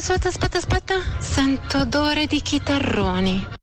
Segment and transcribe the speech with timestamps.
[0.00, 0.94] aspetta, aspetta, aspetta.
[1.18, 3.59] Sento odore di chitarroni.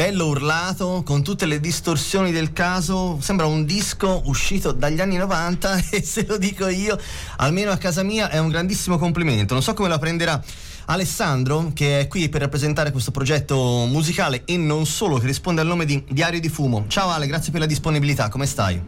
[0.00, 5.76] Bello urlato, con tutte le distorsioni del caso, sembra un disco uscito dagli anni 90
[5.92, 6.98] e se lo dico io,
[7.36, 9.52] almeno a casa mia è un grandissimo complimento.
[9.52, 10.42] Non so come la prenderà
[10.86, 15.66] Alessandro, che è qui per rappresentare questo progetto musicale e non solo, che risponde al
[15.66, 16.86] nome di Diario di Fumo.
[16.88, 18.80] Ciao Ale, grazie per la disponibilità, come stai?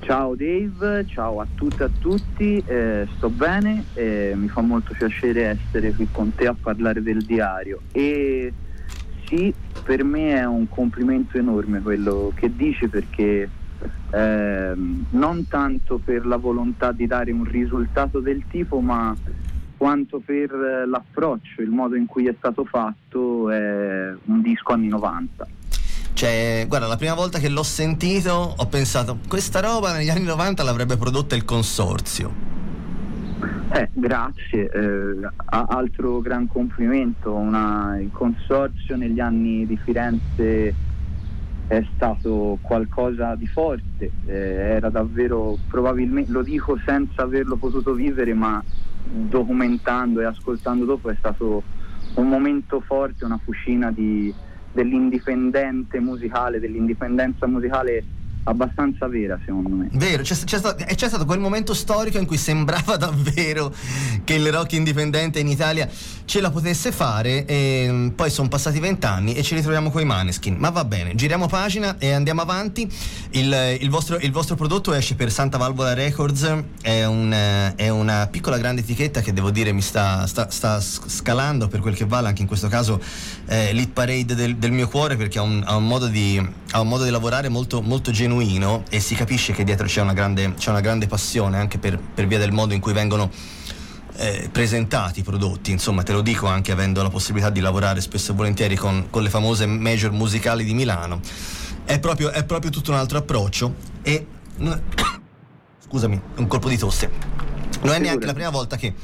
[0.00, 4.94] Ciao Dave, ciao a tutte e a tutti, eh, sto bene, eh, mi fa molto
[4.96, 8.52] piacere essere qui con te a parlare del diario e
[9.28, 9.52] sì,
[9.84, 13.48] per me è un complimento enorme quello che dici perché
[14.10, 14.72] eh,
[15.10, 19.14] non tanto per la volontà di dare un risultato del tipo, ma
[19.76, 25.46] quanto per l'approccio, il modo in cui è stato fatto, è un disco anni 90.
[26.14, 30.64] Cioè, guarda, la prima volta che l'ho sentito ho pensato, questa roba negli anni 90
[30.64, 32.57] l'avrebbe prodotta il consorzio.
[33.70, 40.74] Eh, grazie, eh, altro gran complimento, Una, il consorzio negli anni di Firenze
[41.66, 48.32] è stato qualcosa di forte, eh, era davvero probabilmente, lo dico senza averlo potuto vivere,
[48.32, 48.62] ma
[49.04, 51.62] documentando e ascoltando dopo è stato
[52.14, 54.32] un momento forte, una fucina di,
[54.72, 58.02] dell'indipendente musicale, dell'indipendenza musicale
[58.48, 59.88] abbastanza vera secondo me.
[59.92, 63.72] Vero, c'è, c'è, stato, c'è, stato, quel momento storico in cui sembrava davvero
[64.24, 65.88] che il rock indipendente in Italia
[66.24, 70.04] ce la potesse fare e mm, poi sono passati vent'anni e ci ritroviamo con i
[70.04, 70.56] Maneskin.
[70.56, 72.90] Ma va bene, giriamo pagina e andiamo avanti.
[73.30, 78.28] Il, il, vostro, il vostro, prodotto esce per Santa Valvola Records, è, un, è, una
[78.30, 82.28] piccola grande etichetta che devo dire mi sta, sta, sta scalando per quel che vale,
[82.28, 83.00] anche in questo caso
[83.46, 86.88] eh, l'hit parade del, del, mio cuore perché ha un, ha un, di, ha un
[86.88, 90.54] modo di lavorare molto, molto genuino genuino e si capisce che dietro c'è una grande,
[90.54, 93.30] c'è una grande passione anche per, per, via del modo in cui vengono
[94.16, 98.32] eh, presentati i prodotti, insomma te lo dico anche avendo la possibilità di lavorare spesso
[98.32, 101.20] e volentieri con, con le famose major musicali di Milano,
[101.84, 104.26] è proprio, è proprio tutto un altro approccio e
[105.88, 107.10] scusami, un colpo di tosse,
[107.82, 108.94] non è neanche la prima volta che,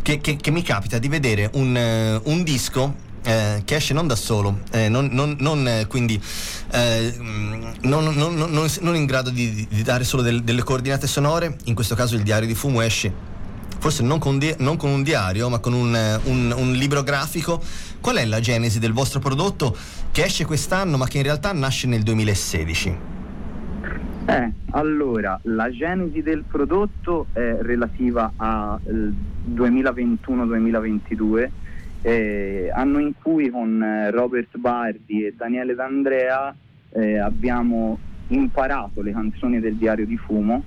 [0.00, 4.16] che, che, che mi capita di vedere un, un disco eh, che esce non da
[4.16, 6.20] solo, eh, non, non, non eh, quindi
[6.72, 7.14] eh,
[7.82, 12.22] non, in grado di, di dare solo del, delle coordinate sonore, in questo caso il
[12.22, 13.28] diario di fumo esce
[13.80, 17.02] forse non con, di, non con un diario, ma con un, eh, un, un, libro
[17.02, 17.62] grafico.
[17.98, 19.74] Qual è la genesi del vostro prodotto
[20.12, 22.96] che esce quest'anno, ma che in realtà nasce nel 2016?
[24.26, 29.12] Eh, allora, la genesi del prodotto è relativa al
[29.50, 31.48] 2021-2022
[32.02, 36.54] eh, anno in cui con eh, Robert Bardi e Daniele D'Andrea
[36.92, 37.98] eh, abbiamo
[38.28, 40.62] imparato le canzoni del Diario di Fumo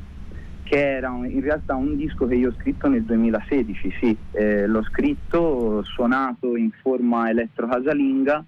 [0.63, 4.65] che che era in realtà un disco che io ho scritto nel 2016, sì, eh,
[4.65, 8.43] l'ho scritto, suonato in forma elettrocasalinga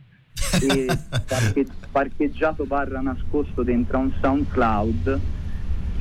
[0.59, 0.87] e
[1.27, 5.19] parche- parcheggiato barra nascosto dentro un SoundCloud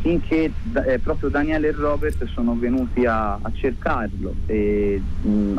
[0.05, 0.53] finché
[0.87, 4.35] eh, proprio Daniele e Robert sono venuti a, a cercarlo.
[4.45, 5.57] E mh,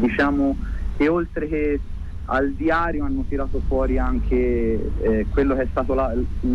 [0.00, 0.54] diciamo
[0.98, 1.80] che oltre che
[2.26, 6.12] al diario hanno tirato fuori anche eh, quello che è stato la,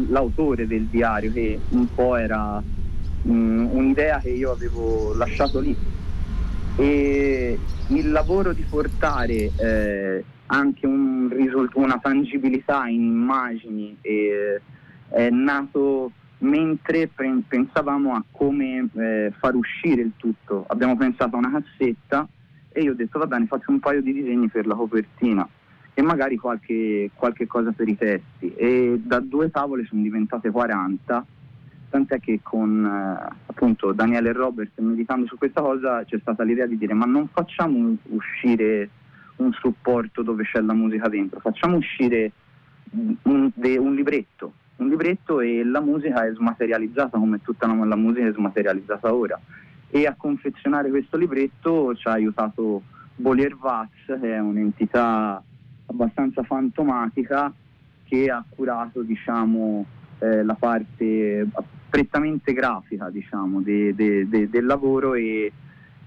[0.09, 3.31] l'autore del diario che un po' era mh,
[3.71, 5.75] un'idea che io avevo lasciato lì.
[6.75, 14.61] E il lavoro di portare eh, anche un risult- una tangibilità in immagini eh,
[15.09, 16.11] è nato
[16.41, 20.65] mentre pre- pensavamo a come eh, far uscire il tutto.
[20.67, 22.27] Abbiamo pensato a una cassetta
[22.69, 25.47] e io ho detto va bene faccio un paio di disegni per la copertina
[25.93, 31.25] e magari qualche, qualche cosa per i testi e da due tavole sono diventate 40
[31.89, 36.65] tant'è che con eh, appunto Daniele e Robert meditando su questa cosa c'è stata l'idea
[36.65, 38.89] di dire ma non facciamo uscire
[39.41, 42.31] un supporto dove c'è la musica dentro, facciamo uscire
[43.23, 44.53] un, de, un libretto,
[44.83, 49.39] un libretto e la musica è smaterializzata come tutta la, musica è smaterializzata ora
[49.89, 52.81] e a confezionare questo libretto ci ha aiutato
[53.16, 55.42] Bolier Vaz che è un'entità
[55.86, 57.54] abbastanza fantomatica
[58.12, 59.86] che ha curato diciamo,
[60.19, 61.48] eh, la parte
[61.89, 65.51] prettamente grafica diciamo, de, de, de, del lavoro e,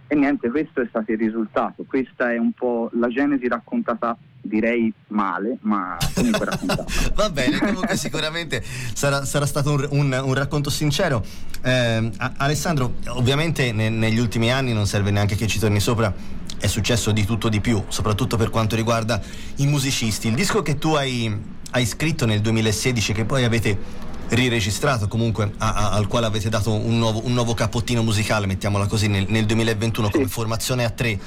[0.06, 1.84] e, niente, questo è stato il risultato.
[1.84, 6.84] Questa è un po' la genesi raccontata direi male, ma comunque raccontata.
[7.14, 8.62] Va bene, comunque sicuramente
[8.92, 11.24] sarà, sarà stato un, un, un, racconto sincero.
[11.62, 16.66] Eh, Alessandro, ovviamente ne, negli ultimi anni non serve neanche che ci torni sopra è
[16.66, 19.20] successo di tutto di più, soprattutto per quanto riguarda
[19.56, 20.28] i musicisti.
[20.28, 21.30] Il disco che tu hai,
[21.72, 26.72] hai scritto nel 2016, che poi avete riregistrato comunque a, a, al quale avete dato
[26.72, 30.12] un nuovo, un nuovo cappottino musicale, mettiamola così, nel, nel 2021 sì.
[30.12, 31.18] come formazione a tre,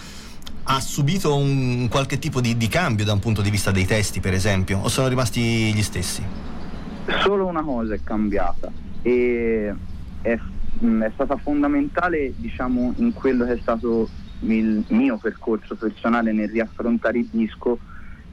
[0.69, 4.19] ha subito un qualche tipo di, di cambio da un punto di vista dei testi,
[4.19, 6.23] per esempio, o sono rimasti gli stessi?
[7.23, 8.69] Solo una cosa è cambiata
[9.01, 9.73] e
[10.21, 14.09] è, è stata fondamentale diciamo in quello che è stato
[14.41, 17.79] il mio percorso personale nel riaffrontare il disco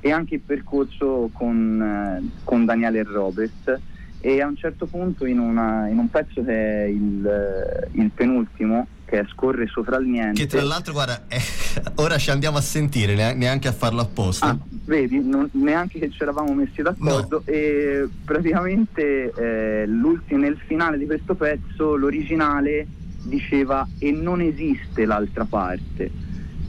[0.01, 3.81] e anche il percorso con, eh, con Daniele e Robert
[4.26, 8.11] e a un certo punto in, una, in un pezzo che è il, eh, il,
[8.11, 10.41] penultimo che è Scorre sopra il niente.
[10.41, 11.38] Che tra l'altro guarda eh,
[11.97, 14.47] ora ci andiamo a sentire neanche a farlo apposta.
[14.47, 17.53] Ah, vedi non, neanche che ci eravamo messi d'accordo no.
[17.53, 22.87] e praticamente eh, nel finale di questo pezzo l'originale
[23.25, 26.11] diceva e non esiste l'altra parte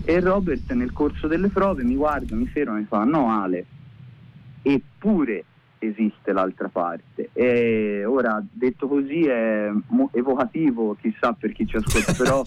[0.04, 3.66] e Robert nel corso delle prove mi guarda mi ferma e mi fa no Ale
[4.62, 5.46] eppure
[5.80, 7.30] esiste l'altra parte.
[7.34, 9.70] E ora, detto così, è
[10.12, 12.44] evocativo, chissà per chi ci ascolta, però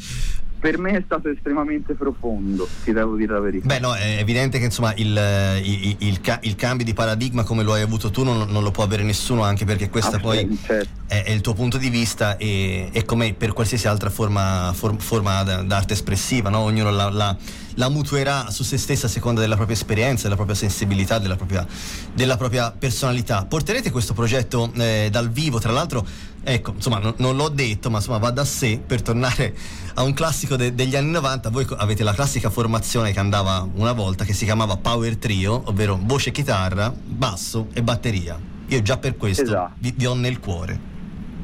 [0.59, 3.67] per me è stato estremamente profondo, ti devo dire la verità.
[3.67, 5.17] Beh, no, è evidente che insomma il,
[5.63, 8.83] il, il, il cambio di paradigma come lo hai avuto tu non, non, lo può
[8.83, 10.98] avere nessuno, anche perché questo poi certo.
[11.09, 14.99] È, è, il tuo punto di vista e, e come per qualsiasi altra forma, form,
[14.99, 16.59] forma d'arte espressiva, no?
[16.61, 17.37] ognuno la, la,
[17.75, 21.67] la, mutuerà su se stessa a seconda della propria esperienza, della propria sensibilità, della propria,
[22.15, 23.45] della propria personalità.
[23.45, 26.07] Porterete questo progetto eh, dal vivo, tra l'altro
[26.51, 29.55] Ecco, insomma, non, non l'ho detto, ma insomma va da sé per tornare
[29.95, 31.51] a un classico de- degli anni 90.
[31.51, 35.99] Voi avete la classica formazione che andava una volta che si chiamava Power Trio, ovvero
[36.01, 38.41] voce, chitarra, basso e batteria.
[38.69, 39.75] Io già per questo esatto.
[39.79, 40.97] vi, vi ho nel cuore.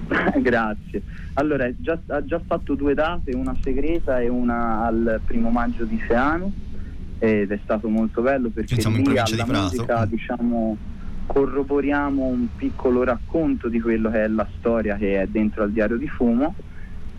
[0.41, 1.03] Grazie.
[1.35, 6.01] Allora, già, ha già fatto due date, una segreta e una al primo maggio di
[6.07, 6.53] Seano
[7.19, 10.77] ed è stato molto bello perché lì alla di musica, diciamo
[11.27, 15.97] corroboriamo un piccolo racconto di quello che è la storia che è dentro al diario
[15.97, 16.55] di fumo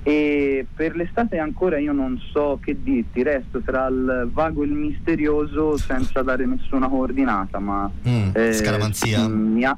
[0.07, 4.73] e per l'estate ancora io non so che dirti, resto tra il vago e il
[4.73, 9.27] misterioso senza dare nessuna coordinata, ma mm, eh, scaramanzia.
[9.27, 9.75] Mi ha,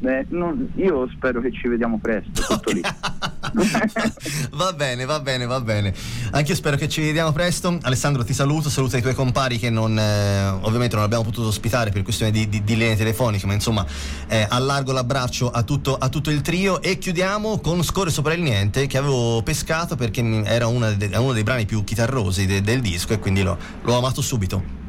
[0.00, 2.80] eh, non, io spero che ci vediamo presto, tutto lì.
[4.52, 5.92] va bene, va bene, va bene.
[6.30, 7.78] Anche io spero che ci vediamo presto.
[7.82, 11.90] Alessandro, ti saluto, saluto i tuoi compari che non, eh, ovviamente non abbiamo potuto ospitare
[11.90, 13.84] per questione di, di, di linee telefoniche, ma insomma
[14.28, 18.42] eh, allargo l'abbraccio a tutto, a tutto, il trio e chiudiamo con Scorre sopra il
[18.42, 23.14] niente che avevo pescato perché era de, uno dei brani più chitarrosi de, del disco
[23.14, 24.86] e quindi l'ho, l'ho amato subito.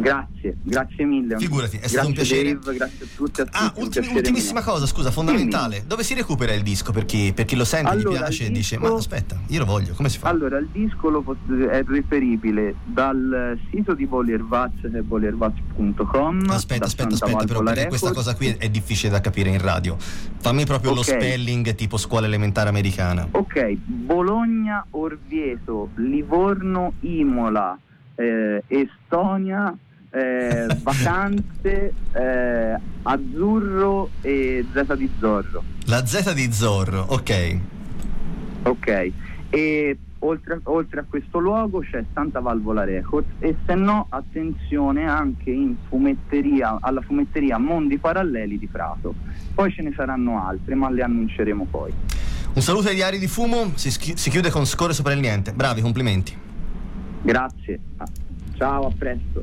[0.00, 1.36] Grazie, grazie mille.
[1.38, 2.58] Figurati, è grazie stato un piacere.
[2.58, 3.40] Dave, grazie a tutti.
[3.40, 4.70] A tutti ah, ultimi, ultimissima mio.
[4.70, 5.76] cosa, scusa, fondamentale.
[5.76, 5.88] Dimmi.
[5.88, 8.50] Dove si recupera il disco per chi, per chi lo sente, allora, gli piace e
[8.50, 10.30] dice ma aspetta, io lo voglio, come si fa?
[10.30, 11.36] Allora, il disco lo,
[11.70, 16.48] è reperibile dal sito di Boliervaz che è boliervaz.com.
[16.48, 19.96] Aspetta, aspetta, aspetta, però perché questa cosa qui è difficile da capire in radio.
[19.98, 21.02] Fammi proprio okay.
[21.02, 23.28] lo spelling tipo scuola elementare americana.
[23.30, 27.78] Ok, Bologna, Orvieto, Livorno, Imola,
[28.14, 29.76] eh, Estonia,
[30.10, 35.62] eh, vacanze, eh, azzurro e Z di Zorro.
[35.86, 37.58] La Z di Zorro, ok.
[38.62, 39.12] Ok,
[39.48, 45.50] e oltre, oltre, a questo luogo c'è Santa Valvola Records e se no attenzione anche
[45.50, 49.14] in fumetteria, alla fumetteria Mondi Paralleli di Prato.
[49.54, 51.92] Poi ce ne saranno altre, ma le annunceremo poi.
[52.52, 55.52] Un saluto ai diari di fumo, si, si chiude con Scorre sopra il niente.
[55.52, 56.36] Bravi, complimenti.
[57.22, 57.80] Grazie.
[58.60, 59.42] Ciao, a presto.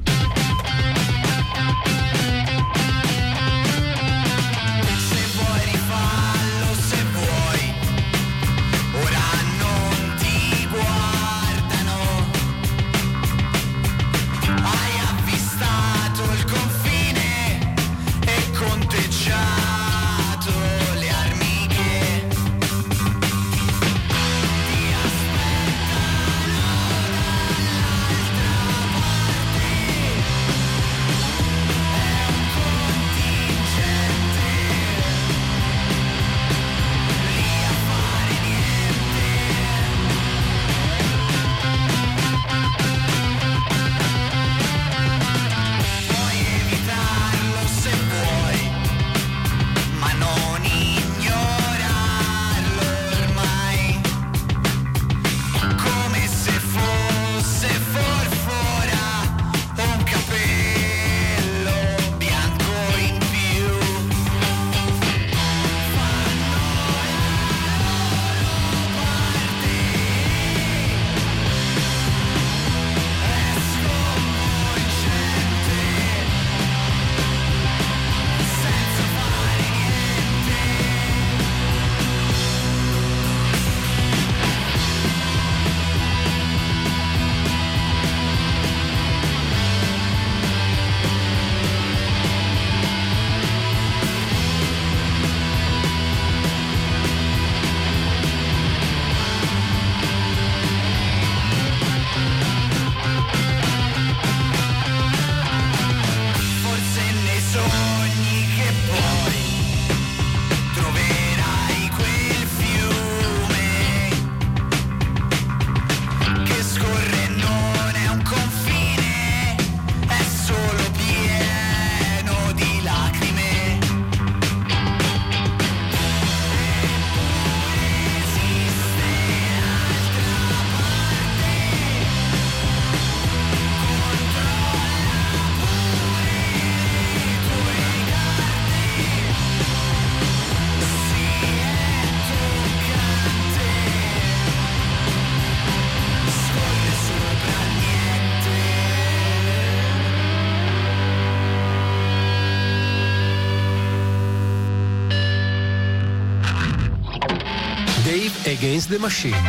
[158.67, 159.47] Against the Machine.